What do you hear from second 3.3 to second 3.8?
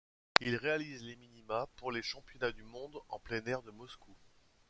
air de